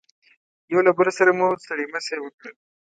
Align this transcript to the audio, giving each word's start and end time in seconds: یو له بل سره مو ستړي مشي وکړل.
یو 0.71 0.79
له 0.87 0.91
بل 0.97 1.07
سره 1.17 1.31
مو 1.37 1.47
ستړي 1.63 1.85
مشي 1.93 2.17
وکړل. 2.21 2.55